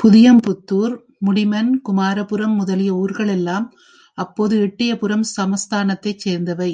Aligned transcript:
புதியம்புத்துார், 0.00 0.96
முடிமன், 1.26 1.70
குமாரபுரம் 1.88 2.56
முதலிய 2.56 2.92
ஊர்களெல்லாம் 2.94 3.68
அப்போது 4.18 4.58
எட்டையபுரம் 4.58 5.26
சமஸ்தானத்தைச் 5.36 6.22
சேர்ந்தவை. 6.24 6.72